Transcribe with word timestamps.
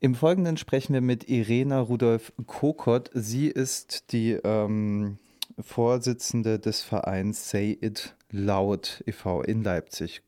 Im 0.00 0.14
Folgenden 0.14 0.56
sprechen 0.56 0.94
wir 0.94 1.00
mit 1.00 1.28
Irena 1.28 1.80
Rudolf 1.80 2.32
Kokott. 2.46 3.10
Sie 3.14 3.48
ist 3.48 4.12
die 4.12 4.38
ähm, 4.44 5.18
Vorsitzende 5.58 6.60
des 6.60 6.82
Vereins 6.82 7.50
Say 7.50 7.76
It 7.80 8.14
Loud 8.30 9.02
e.V. 9.06 9.42
in 9.42 9.64
Leipzig. 9.64 10.22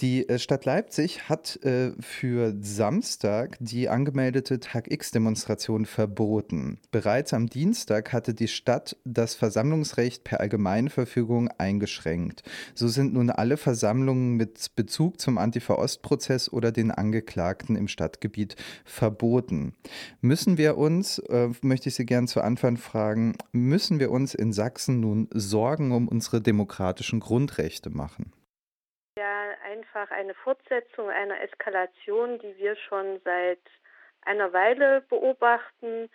Die 0.00 0.28
äh, 0.28 0.40
Stadt 0.40 0.64
Leipzig 0.64 1.28
hat 1.28 1.56
äh, 1.62 1.92
für 2.00 2.52
Samstag 2.60 3.56
die 3.60 3.88
angemeldete 3.88 4.58
Tag 4.58 4.90
X-Demonstration 4.90 5.86
verboten. 5.86 6.80
Bereits 6.90 7.32
am 7.32 7.46
Dienstag 7.46 8.12
hatte 8.12 8.34
die 8.34 8.48
Stadt 8.48 8.96
das 9.04 9.36
Versammlungsrecht 9.36 10.24
per 10.24 10.40
Allgemeinverfügung 10.40 11.48
eingeschränkt. 11.58 12.42
So 12.74 12.88
sind 12.88 13.14
nun 13.14 13.30
alle 13.30 13.56
Versammlungen 13.56 14.34
mit 14.34 14.74
Bezug 14.74 15.20
zum 15.20 15.38
Antifa-Ost-Prozess 15.38 16.52
oder 16.52 16.72
den 16.72 16.90
Angeklagten 16.90 17.76
im 17.76 17.86
Stadtgebiet 17.86 18.56
verboten. 18.84 19.74
Müssen 20.20 20.58
wir 20.58 20.76
uns, 20.76 21.20
äh, 21.20 21.50
möchte 21.62 21.88
ich 21.88 21.94
Sie 21.94 22.04
gern 22.04 22.26
zu 22.26 22.40
Anfang 22.40 22.78
fragen, 22.78 23.36
müssen 23.52 24.00
wir 24.00 24.10
uns 24.10 24.34
in 24.34 24.52
Sachsen 24.52 24.98
nun 24.98 25.28
Sorgen 25.32 25.92
um 25.92 26.08
unsere 26.08 26.40
demokratischen 26.40 27.20
Grundrechte 27.20 27.90
machen? 27.90 28.32
Einfach 29.22 30.10
eine 30.10 30.34
Fortsetzung 30.34 31.08
einer 31.08 31.40
Eskalation, 31.40 32.38
die 32.40 32.56
wir 32.56 32.74
schon 32.76 33.20
seit 33.24 33.60
einer 34.22 34.52
Weile 34.52 35.02
beobachten. 35.02 36.10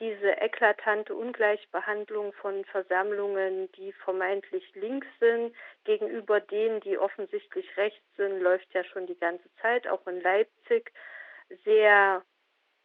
Diese 0.00 0.32
eklatante 0.32 1.14
Ungleichbehandlung 1.14 2.32
von 2.32 2.64
Versammlungen, 2.64 3.70
die 3.72 3.92
vermeintlich 3.92 4.64
links 4.74 5.06
sind, 5.20 5.54
gegenüber 5.84 6.40
denen, 6.40 6.80
die 6.80 6.98
offensichtlich 6.98 7.76
rechts 7.76 8.16
sind, 8.16 8.40
läuft 8.40 8.72
ja 8.72 8.82
schon 8.82 9.06
die 9.06 9.18
ganze 9.18 9.48
Zeit, 9.60 9.86
auch 9.86 10.04
in 10.06 10.20
Leipzig, 10.20 10.90
sehr 11.64 12.22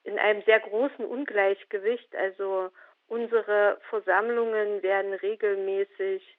in 0.04 0.20
einem 0.20 0.44
sehr 0.44 0.60
großen 0.60 1.06
Ungleichgewicht. 1.06 2.16
Also 2.16 2.70
unsere 3.08 3.80
Versammlungen 3.90 4.84
werden 4.84 5.14
regelmäßig 5.14 6.38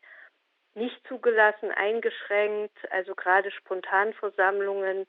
nicht 0.77 1.07
zugelassen, 1.09 1.73
eingeschränkt. 1.73 2.77
Also 2.91 3.15
gerade 3.15 3.51
Spontanversammlungen 3.51 5.07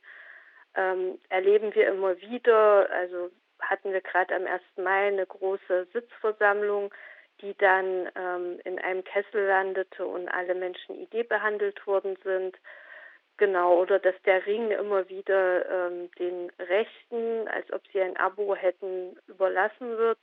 ähm, 0.75 1.19
erleben 1.29 1.75
wir 1.75 1.87
immer 1.87 2.19
wieder. 2.21 2.89
Also 2.91 3.29
hatten 3.59 3.91
wir 3.91 4.01
gerade 4.01 4.35
am 4.35 4.45
1. 4.45 4.61
Mai 4.77 5.07
eine 5.07 5.25
große 5.25 5.87
Sitzversammlung, 5.93 6.93
die 7.41 7.55
dann 7.57 8.09
ähm, 8.15 8.59
in 8.63 8.79
einem 8.79 9.03
Kessel 9.03 9.45
landete 9.45 10.05
und 10.05 10.27
alle 10.29 10.55
Menschen 10.55 10.95
Idee 10.95 11.23
behandelt 11.23 11.85
worden 11.85 12.17
sind. 12.23 12.57
Genau, 13.37 13.79
oder 13.79 13.99
dass 13.99 14.15
der 14.25 14.45
Ring 14.47 14.71
immer 14.71 15.07
wieder 15.09 15.69
ähm, 15.69 16.09
den 16.17 16.51
Rechten, 16.59 17.47
als 17.49 17.71
ob 17.71 17.81
sie 17.93 18.01
ein 18.01 18.17
Abo 18.17 18.55
hätten, 18.55 19.15
überlassen 19.27 19.97
wird 19.97 20.19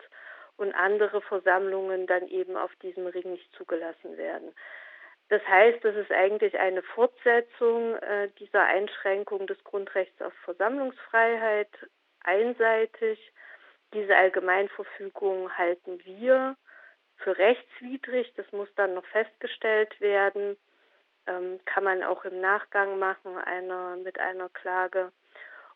und 0.56 0.74
andere 0.74 1.20
Versammlungen 1.20 2.08
dann 2.08 2.26
eben 2.26 2.56
auf 2.56 2.74
diesem 2.76 3.06
Ring 3.06 3.32
nicht 3.32 3.52
zugelassen 3.52 4.16
werden. 4.16 4.52
Das 5.28 5.42
heißt, 5.46 5.82
das 5.84 5.96
ist 5.96 6.12
eigentlich 6.12 6.58
eine 6.58 6.82
Fortsetzung 6.82 7.96
äh, 7.96 8.28
dieser 8.38 8.64
Einschränkung 8.64 9.46
des 9.46 9.62
Grundrechts 9.64 10.20
auf 10.20 10.34
Versammlungsfreiheit 10.44 11.70
einseitig. 12.22 13.32
Diese 13.94 14.14
Allgemeinverfügung 14.14 15.56
halten 15.56 16.04
wir 16.04 16.56
für 17.16 17.38
rechtswidrig. 17.38 18.32
Das 18.36 18.50
muss 18.52 18.68
dann 18.76 18.94
noch 18.94 19.06
festgestellt 19.06 19.98
werden. 20.00 20.56
Ähm, 21.26 21.58
kann 21.64 21.84
man 21.84 22.02
auch 22.02 22.24
im 22.24 22.40
Nachgang 22.40 22.98
machen 22.98 23.38
einer, 23.38 23.96
mit 23.96 24.18
einer 24.18 24.50
Klage. 24.50 25.10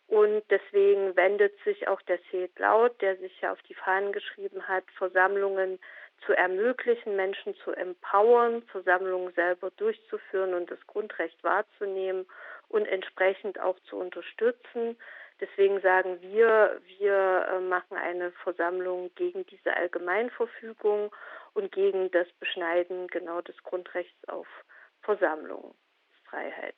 Und 0.08 0.42
deswegen 0.50 1.16
wendet 1.16 1.55
sich 1.64 1.86
auch 1.86 2.00
der 2.02 2.18
Seed 2.30 2.58
Laut, 2.58 3.00
der 3.00 3.16
sich 3.16 3.40
ja 3.40 3.52
auf 3.52 3.62
die 3.62 3.74
Fahnen 3.74 4.12
geschrieben 4.12 4.66
hat, 4.66 4.84
Versammlungen 4.96 5.78
zu 6.27 6.33
ermöglichen, 6.33 7.16
Menschen 7.16 7.55
zu 7.56 7.72
empowern, 7.72 8.62
Versammlungen 8.64 9.33
selber 9.34 9.70
durchzuführen 9.72 10.55
und 10.55 10.70
das 10.70 10.79
Grundrecht 10.86 11.42
wahrzunehmen 11.42 12.27
und 12.68 12.86
entsprechend 12.86 13.58
auch 13.61 13.79
zu 13.89 13.96
unterstützen. 13.96 14.96
Deswegen 15.40 15.80
sagen 15.80 16.20
wir, 16.20 16.80
wir 16.98 17.46
äh, 17.48 17.61
machen 17.61 17.96
eine 17.96 18.33
Versammlung 18.42 19.11
gegen 19.14 19.46
diese 19.46 19.74
Allgemeinverfügung 19.74 21.14
und 21.55 21.70
gegen 21.73 22.11
das 22.11 22.27
Beschneiden 22.40 23.06
genau 23.08 23.40
des 23.40 23.56
Grundrechts 23.62 24.29
auf 24.29 24.46
Versammlungsfreiheit. 25.02 26.74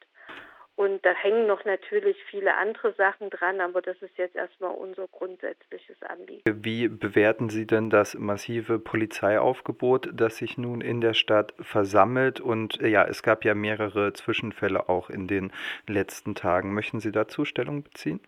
Und 0.76 1.04
da 1.04 1.12
hängen 1.12 1.46
noch 1.46 1.64
natürlich 1.66 2.16
viele 2.30 2.56
andere 2.56 2.94
Sachen 2.94 3.28
dran, 3.28 3.60
aber 3.60 3.82
das 3.82 4.00
ist 4.00 4.16
jetzt 4.16 4.34
erstmal 4.34 4.74
unser 4.74 5.08
grundsätzliches 5.08 6.02
Anliegen. 6.02 6.42
Wie 6.46 6.88
bewerten 6.88 7.50
Sie 7.50 7.66
denn 7.66 7.90
das 7.90 8.14
massive 8.14 8.78
Polizeiaufgebot, 8.78 10.08
das 10.14 10.38
sich 10.38 10.56
nun 10.56 10.80
in 10.80 11.02
der 11.02 11.12
Stadt 11.12 11.52
versammelt? 11.60 12.40
Und 12.40 12.80
ja, 12.80 13.04
es 13.06 13.22
gab 13.22 13.44
ja 13.44 13.54
mehrere 13.54 14.14
Zwischenfälle 14.14 14.88
auch 14.88 15.10
in 15.10 15.28
den 15.28 15.52
letzten 15.86 16.34
Tagen. 16.34 16.72
Möchten 16.72 17.00
Sie 17.00 17.12
dazu 17.12 17.44
Stellung 17.44 17.82
beziehen? 17.82 18.20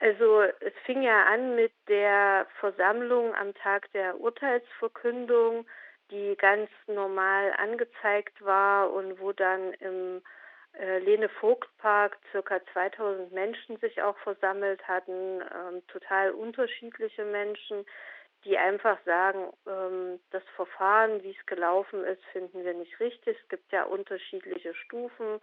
Also 0.00 0.42
es 0.60 0.74
fing 0.84 1.02
ja 1.02 1.24
an 1.24 1.56
mit 1.56 1.72
der 1.88 2.46
Versammlung 2.60 3.34
am 3.34 3.52
Tag 3.54 3.90
der 3.92 4.20
Urteilsverkündung, 4.20 5.66
die 6.12 6.36
ganz 6.36 6.70
normal 6.86 7.52
angezeigt 7.58 8.44
war 8.44 8.92
und 8.92 9.18
wo 9.18 9.32
dann 9.32 9.72
im 9.74 10.22
äh, 10.78 10.98
Lene 10.98 11.28
Vogt 11.28 11.68
Park 11.78 12.18
circa 12.30 12.60
2000 12.72 13.32
Menschen 13.32 13.76
sich 13.78 14.00
auch 14.02 14.16
versammelt 14.18 14.86
hatten, 14.86 15.40
ähm, 15.40 15.86
total 15.88 16.30
unterschiedliche 16.30 17.24
Menschen, 17.24 17.84
die 18.44 18.56
einfach 18.56 18.98
sagen, 19.04 19.52
ähm, 19.66 20.20
das 20.30 20.42
Verfahren, 20.56 21.22
wie 21.22 21.36
es 21.38 21.46
gelaufen 21.46 22.04
ist, 22.04 22.24
finden 22.32 22.64
wir 22.64 22.74
nicht 22.74 22.98
richtig. 23.00 23.36
Es 23.42 23.48
gibt 23.48 23.72
ja 23.72 23.84
unterschiedliche 23.84 24.74
Stufen 24.74 25.40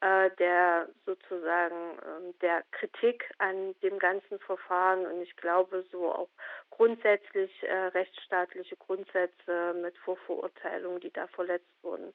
äh, 0.00 0.30
der 0.38 0.88
sozusagen 1.06 1.98
äh, 1.98 2.32
der 2.42 2.62
Kritik 2.72 3.30
an 3.38 3.74
dem 3.82 3.98
ganzen 3.98 4.38
Verfahren 4.40 5.06
und 5.06 5.22
ich 5.22 5.34
glaube 5.36 5.84
so 5.90 6.12
auch 6.12 6.28
grundsätzlich 6.70 7.50
äh, 7.62 7.72
rechtsstaatliche 7.72 8.76
Grundsätze 8.76 9.74
mit 9.80 9.96
Vorverurteilungen, 9.98 11.00
die 11.00 11.12
da 11.12 11.26
verletzt 11.28 11.70
wurden. 11.82 12.12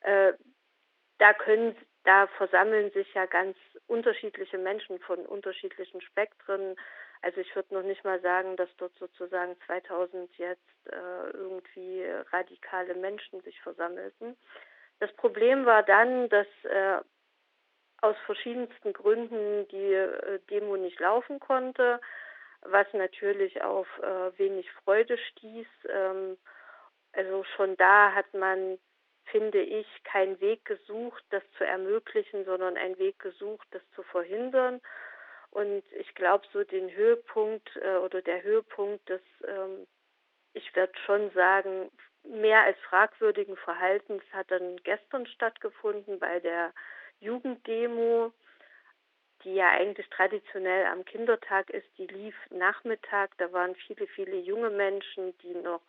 Äh, 0.00 0.32
da 1.18 1.34
können 1.34 1.76
da 2.06 2.26
versammeln 2.38 2.90
sich 2.92 3.12
ja 3.14 3.26
ganz 3.26 3.56
unterschiedliche 3.86 4.58
Menschen 4.58 4.98
von 5.00 5.26
unterschiedlichen 5.26 6.00
Spektren. 6.00 6.76
Also 7.22 7.40
ich 7.40 7.54
würde 7.54 7.74
noch 7.74 7.82
nicht 7.82 8.04
mal 8.04 8.20
sagen, 8.20 8.56
dass 8.56 8.68
dort 8.78 8.94
sozusagen 8.98 9.56
2000 9.66 10.30
jetzt 10.38 10.60
äh, 10.86 11.30
irgendwie 11.32 12.04
radikale 12.30 12.94
Menschen 12.94 13.40
sich 13.42 13.60
versammelten. 13.60 14.36
Das 15.00 15.12
Problem 15.16 15.66
war 15.66 15.82
dann, 15.82 16.28
dass 16.28 16.46
äh, 16.62 16.98
aus 18.02 18.16
verschiedensten 18.24 18.92
Gründen 18.92 19.66
die 19.68 19.92
äh, 19.94 20.38
Demo 20.50 20.76
nicht 20.76 21.00
laufen 21.00 21.40
konnte, 21.40 22.00
was 22.62 22.86
natürlich 22.92 23.62
auf 23.62 23.88
äh, 23.98 24.38
wenig 24.38 24.70
Freude 24.84 25.18
stieß. 25.18 25.68
Ähm, 25.88 26.38
also 27.12 27.44
schon 27.56 27.76
da 27.76 28.12
hat 28.12 28.32
man 28.34 28.78
finde 29.26 29.60
ich, 29.60 29.86
keinen 30.04 30.40
Weg 30.40 30.64
gesucht, 30.64 31.24
das 31.30 31.42
zu 31.58 31.64
ermöglichen, 31.64 32.44
sondern 32.44 32.76
einen 32.76 32.98
Weg 32.98 33.18
gesucht, 33.18 33.66
das 33.70 33.82
zu 33.94 34.02
verhindern. 34.02 34.80
Und 35.50 35.82
ich 35.92 36.14
glaube, 36.14 36.46
so 36.52 36.64
den 36.64 36.90
Höhepunkt 36.90 37.76
äh, 37.76 37.96
oder 37.96 38.22
der 38.22 38.42
Höhepunkt 38.42 39.08
des, 39.08 39.22
ähm, 39.46 39.86
ich 40.52 40.74
werde 40.74 40.92
schon 41.04 41.30
sagen, 41.30 41.90
mehr 42.24 42.62
als 42.62 42.78
fragwürdigen 42.88 43.56
Verhaltens 43.56 44.22
hat 44.32 44.50
dann 44.50 44.76
gestern 44.82 45.26
stattgefunden 45.26 46.18
bei 46.18 46.40
der 46.40 46.72
Jugenddemo, 47.20 48.32
die 49.44 49.54
ja 49.54 49.70
eigentlich 49.70 50.08
traditionell 50.10 50.86
am 50.86 51.04
Kindertag 51.04 51.70
ist. 51.70 51.86
Die 51.98 52.06
lief 52.06 52.34
Nachmittag, 52.50 53.30
da 53.38 53.52
waren 53.52 53.74
viele, 53.76 54.06
viele 54.08 54.36
junge 54.36 54.70
Menschen, 54.70 55.36
die 55.38 55.54
noch 55.54 55.82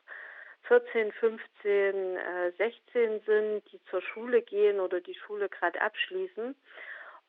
14, 0.63 1.11
15, 1.13 2.17
äh, 2.17 2.51
16 2.57 3.21
sind, 3.25 3.71
die 3.71 3.79
zur 3.89 4.01
Schule 4.01 4.41
gehen 4.41 4.79
oder 4.79 4.99
die 4.99 5.15
Schule 5.15 5.49
gerade 5.49 5.81
abschließen. 5.81 6.55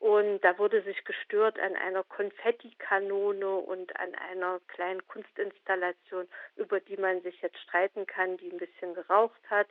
Und 0.00 0.40
da 0.42 0.56
wurde 0.58 0.82
sich 0.82 1.04
gestört 1.04 1.58
an 1.58 1.74
einer 1.74 2.04
Konfettikanone 2.04 3.48
und 3.48 3.98
an 3.98 4.14
einer 4.30 4.60
kleinen 4.68 5.06
Kunstinstallation, 5.08 6.28
über 6.56 6.78
die 6.78 6.96
man 6.96 7.20
sich 7.22 7.40
jetzt 7.42 7.58
streiten 7.58 8.06
kann, 8.06 8.36
die 8.36 8.50
ein 8.50 8.58
bisschen 8.58 8.94
geraucht 8.94 9.40
hat. 9.50 9.66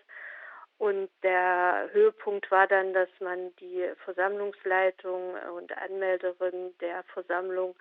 Und 0.80 1.10
der 1.24 1.90
Höhepunkt 1.92 2.52
war 2.52 2.68
dann, 2.68 2.94
dass 2.94 3.10
man 3.20 3.56
die 3.56 3.90
Versammlungsleitung 4.04 5.36
und 5.56 5.76
Anmelderin 5.78 6.78
der 6.80 7.04
Versammlung 7.04 7.76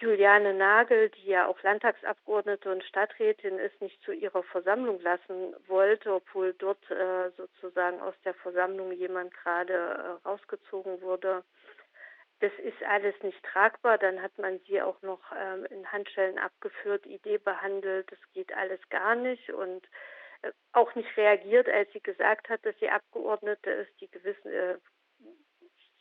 Juliane 0.00 0.54
Nagel, 0.54 1.10
die 1.10 1.26
ja 1.26 1.46
auch 1.46 1.62
Landtagsabgeordnete 1.62 2.72
und 2.72 2.82
Stadträtin 2.84 3.58
ist, 3.58 3.78
nicht 3.82 4.02
zu 4.02 4.12
ihrer 4.12 4.42
Versammlung 4.44 4.98
lassen 5.02 5.54
wollte, 5.66 6.14
obwohl 6.14 6.54
dort 6.54 6.90
äh, 6.90 7.30
sozusagen 7.36 8.00
aus 8.00 8.14
der 8.24 8.32
Versammlung 8.32 8.92
jemand 8.92 9.34
gerade 9.34 9.74
äh, 9.74 10.26
rausgezogen 10.28 11.02
wurde. 11.02 11.44
das 12.40 12.52
ist 12.64 12.82
alles 12.84 13.14
nicht 13.22 13.42
tragbar. 13.42 13.98
Dann 13.98 14.22
hat 14.22 14.36
man 14.38 14.58
sie 14.60 14.80
auch 14.80 15.00
noch 15.02 15.20
ähm, 15.38 15.66
in 15.66 15.92
Handschellen 15.92 16.38
abgeführt, 16.38 17.04
Idee 17.04 17.36
behandelt, 17.36 18.10
das 18.10 18.18
geht 18.32 18.54
alles 18.56 18.80
gar 18.88 19.14
nicht 19.14 19.50
und 19.50 19.86
äh, 20.40 20.52
auch 20.72 20.94
nicht 20.94 21.14
reagiert, 21.18 21.68
als 21.68 21.92
sie 21.92 22.00
gesagt 22.00 22.48
hat, 22.48 22.64
dass 22.64 22.74
sie 22.78 22.88
Abgeordnete 22.88 23.70
ist, 23.70 24.00
die 24.00 24.10
gewissen, 24.10 24.50
äh, 24.50 24.78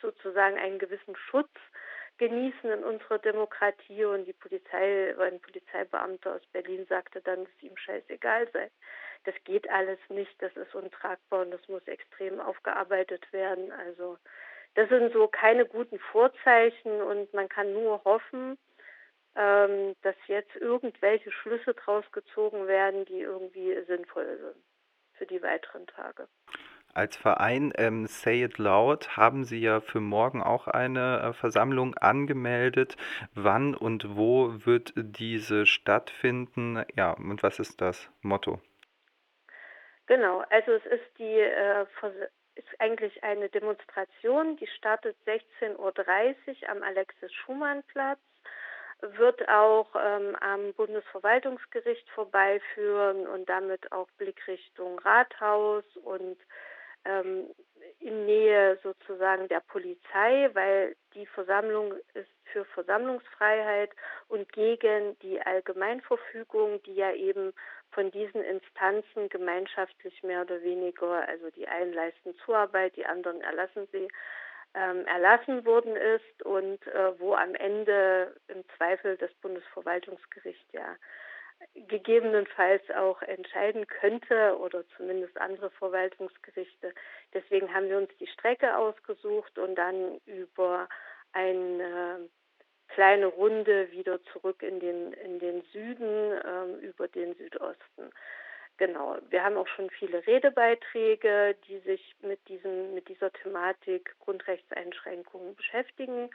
sozusagen 0.01 0.57
einen 0.57 0.79
gewissen 0.79 1.17
Schutz 1.17 1.51
genießen 2.19 2.69
in 2.69 2.83
unserer 2.83 3.17
Demokratie 3.17 4.05
und 4.05 4.25
die 4.25 4.33
Polizei, 4.33 5.15
ein 5.17 5.39
Polizeibeamter 5.39 6.35
aus 6.35 6.45
Berlin 6.51 6.85
sagte 6.87 7.21
dann, 7.21 7.45
dass 7.45 7.63
ihm 7.63 7.75
scheißegal 7.75 8.47
sei. 8.51 8.69
Das 9.23 9.35
geht 9.45 9.69
alles 9.69 9.99
nicht, 10.09 10.33
das 10.41 10.55
ist 10.55 10.75
untragbar 10.75 11.41
und 11.41 11.51
das 11.51 11.67
muss 11.67 11.85
extrem 11.87 12.39
aufgearbeitet 12.39 13.31
werden. 13.33 13.71
Also 13.71 14.17
das 14.75 14.87
sind 14.89 15.11
so 15.13 15.27
keine 15.27 15.65
guten 15.65 15.99
Vorzeichen 15.99 17.01
und 17.01 17.33
man 17.33 17.49
kann 17.49 17.73
nur 17.73 18.03
hoffen, 18.03 18.57
ähm, 19.35 19.95
dass 20.01 20.15
jetzt 20.27 20.55
irgendwelche 20.55 21.31
Schlüsse 21.31 21.73
draus 21.73 22.05
gezogen 22.11 22.67
werden, 22.67 23.05
die 23.05 23.21
irgendwie 23.21 23.81
sinnvoll 23.87 24.37
sind 24.37 24.63
für 25.13 25.25
die 25.25 25.41
weiteren 25.41 25.87
Tage. 25.87 26.27
Als 26.99 27.15
Verein 27.15 27.71
ähm, 27.77 28.07
Say 28.07 28.43
It 28.43 28.57
Loud 28.57 29.15
haben 29.15 29.45
Sie 29.45 29.61
ja 29.61 29.79
für 29.79 30.01
morgen 30.01 30.43
auch 30.43 30.67
eine 30.67 31.21
äh, 31.21 31.33
Versammlung 31.33 31.95
angemeldet. 31.95 32.97
Wann 33.33 33.73
und 33.73 34.17
wo 34.17 34.51
wird 34.65 34.91
diese 34.97 35.65
stattfinden? 35.65 36.83
Ja, 36.97 37.11
und 37.11 37.41
was 37.41 37.59
ist 37.59 37.79
das 37.79 38.11
Motto? 38.21 38.59
Genau, 40.07 40.43
also 40.49 40.73
es 40.73 40.85
ist 40.87 41.17
die 41.17 41.39
äh, 41.39 41.85
ist 42.55 42.67
eigentlich 42.79 43.23
eine 43.23 43.47
Demonstration, 43.47 44.57
die 44.57 44.67
startet 44.67 45.15
16.30 45.25 45.77
Uhr 45.77 46.69
am 46.69 46.83
Alexis-Schumann-Platz, 46.83 48.19
wird 48.99 49.47
auch 49.47 49.87
ähm, 49.95 50.35
am 50.41 50.73
Bundesverwaltungsgericht 50.73 52.09
vorbeiführen 52.09 53.25
und 53.25 53.47
damit 53.47 53.89
auch 53.93 54.09
Blickrichtung 54.17 54.99
Rathaus 54.99 55.85
und 56.03 56.37
ähm, 57.05 57.47
in 57.99 58.25
Nähe 58.25 58.77
sozusagen 58.81 59.47
der 59.47 59.59
Polizei, 59.61 60.49
weil 60.53 60.95
die 61.13 61.25
Versammlung 61.25 61.93
ist 62.13 62.29
für 62.51 62.65
Versammlungsfreiheit 62.65 63.91
und 64.27 64.51
gegen 64.53 65.17
die 65.19 65.41
Allgemeinverfügung, 65.41 66.81
die 66.83 66.95
ja 66.95 67.11
eben 67.13 67.53
von 67.91 68.11
diesen 68.11 68.43
Instanzen 68.43 69.29
gemeinschaftlich 69.29 70.23
mehr 70.23 70.41
oder 70.41 70.61
weniger, 70.61 71.27
also 71.27 71.49
die 71.51 71.67
einen 71.67 71.93
leisten 71.93 72.35
Zuarbeit, 72.45 72.95
die 72.95 73.05
anderen 73.05 73.41
erlassen 73.41 73.87
sie, 73.91 74.07
ähm, 74.75 75.05
erlassen 75.07 75.65
worden 75.65 75.95
ist 75.95 76.43
und 76.43 76.85
äh, 76.87 77.19
wo 77.19 77.33
am 77.33 77.55
Ende 77.55 78.35
im 78.47 78.63
Zweifel 78.77 79.17
das 79.17 79.33
Bundesverwaltungsgericht 79.41 80.73
ja 80.73 80.95
gegebenenfalls 81.73 82.81
auch 82.91 83.21
entscheiden 83.21 83.87
könnte 83.87 84.57
oder 84.59 84.83
zumindest 84.95 85.37
andere 85.39 85.69
Verwaltungsgerichte. 85.71 86.93
Deswegen 87.33 87.73
haben 87.73 87.89
wir 87.89 87.97
uns 87.97 88.09
die 88.19 88.27
Strecke 88.27 88.77
ausgesucht 88.77 89.57
und 89.57 89.75
dann 89.75 90.19
über 90.25 90.87
eine 91.31 92.29
kleine 92.89 93.27
Runde 93.27 93.91
wieder 93.91 94.21
zurück 94.25 94.63
in 94.63 94.79
den, 94.79 95.13
in 95.13 95.39
den 95.39 95.61
Süden 95.71 96.39
ähm, 96.45 96.79
über 96.79 97.07
den 97.07 97.35
Südosten. 97.35 98.11
Genau. 98.77 99.17
Wir 99.29 99.43
haben 99.43 99.57
auch 99.57 99.67
schon 99.67 99.89
viele 99.89 100.25
Redebeiträge, 100.25 101.55
die 101.67 101.79
sich 101.79 102.15
mit 102.21 102.39
diesem, 102.47 102.93
mit 102.93 103.09
dieser 103.09 103.31
Thematik 103.31 104.15
Grundrechtseinschränkungen 104.19 105.55
beschäftigen. 105.55 106.29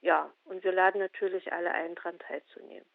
Ja, 0.00 0.30
und 0.44 0.64
wir 0.64 0.72
laden 0.72 1.00
natürlich 1.00 1.52
alle 1.52 1.70
ein, 1.70 1.94
daran 1.94 2.18
teilzunehmen. 2.18 2.86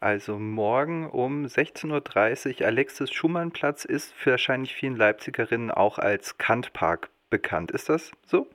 Also 0.00 0.38
morgen 0.38 1.08
um 1.08 1.46
16.30 1.46 2.60
Uhr 2.60 2.66
Alexis 2.66 3.10
Schumann 3.12 3.50
Platz 3.50 3.84
ist 3.84 4.12
für 4.12 4.32
wahrscheinlich 4.32 4.74
vielen 4.74 4.96
Leipzigerinnen 4.96 5.70
auch 5.70 5.98
als 5.98 6.36
Kantpark 6.36 7.08
bekannt. 7.30 7.70
Ist 7.70 7.88
das 7.88 8.12
so? 8.26 8.46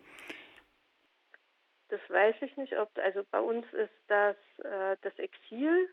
Das 1.89 1.99
weiß 2.09 2.35
ich 2.41 2.55
nicht, 2.57 2.77
ob 2.77 2.89
also 3.03 3.23
bei 3.31 3.39
uns 3.39 3.65
ist 3.73 3.91
das 4.07 4.35
äh, 4.63 4.95
das 5.01 5.17
Exil, 5.17 5.89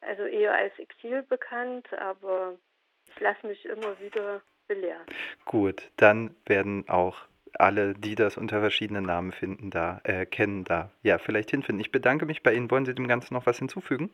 also 0.00 0.24
eher 0.24 0.54
als 0.54 0.76
Exil 0.78 1.22
bekannt, 1.22 1.86
aber 1.92 2.58
ich 3.06 3.20
lasse 3.20 3.46
mich 3.46 3.64
immer 3.66 4.00
wieder 4.00 4.40
belehren. 4.66 5.06
Gut, 5.44 5.90
dann 5.96 6.34
werden 6.46 6.88
auch 6.88 7.26
alle, 7.52 7.94
die 7.94 8.16
das 8.16 8.36
unter 8.36 8.60
verschiedenen 8.60 9.04
Namen 9.04 9.30
finden, 9.30 9.70
da 9.70 10.00
äh, 10.04 10.26
kennen, 10.26 10.64
da 10.64 10.90
ja 11.02 11.18
vielleicht 11.18 11.50
hinfinden. 11.50 11.80
Ich 11.80 11.92
bedanke 11.92 12.26
mich 12.26 12.42
bei 12.42 12.52
Ihnen. 12.54 12.70
Wollen 12.70 12.86
Sie 12.86 12.94
dem 12.94 13.06
Ganzen 13.06 13.34
noch 13.34 13.46
was 13.46 13.58
hinzufügen? 13.58 14.10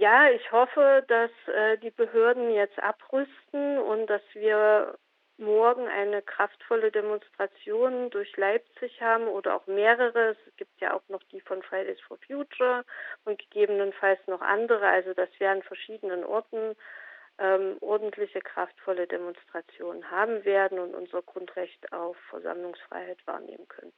Ja, 0.00 0.30
ich 0.30 0.50
hoffe, 0.50 1.04
dass 1.08 1.30
äh, 1.54 1.76
die 1.76 1.90
Behörden 1.90 2.50
jetzt 2.52 2.78
abrüsten 2.78 3.78
und 3.78 4.06
dass 4.06 4.22
wir 4.32 4.98
morgen 5.36 5.86
eine 5.88 6.22
kraftvolle 6.22 6.90
Demonstration 6.90 8.08
durch 8.08 8.34
Leipzig 8.38 9.02
haben 9.02 9.28
oder 9.28 9.54
auch 9.54 9.66
mehrere. 9.66 10.30
Es 10.30 10.56
gibt 10.56 10.80
ja 10.80 10.94
auch 10.94 11.02
noch 11.08 11.22
die 11.24 11.42
von 11.42 11.62
Fridays 11.62 12.00
for 12.00 12.16
Future 12.26 12.82
und 13.26 13.38
gegebenenfalls 13.38 14.26
noch 14.26 14.40
andere. 14.40 14.88
Also 14.88 15.12
dass 15.12 15.28
wir 15.36 15.50
an 15.50 15.62
verschiedenen 15.62 16.24
Orten 16.24 16.74
ähm, 17.36 17.76
ordentliche, 17.82 18.40
kraftvolle 18.40 19.06
Demonstrationen 19.06 20.10
haben 20.10 20.46
werden 20.46 20.78
und 20.78 20.94
unser 20.94 21.20
Grundrecht 21.20 21.92
auf 21.92 22.16
Versammlungsfreiheit 22.30 23.18
wahrnehmen 23.26 23.68
können. 23.68 23.92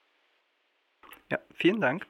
Ja, 1.30 1.38
vielen 1.54 1.80
Dank. 1.80 2.04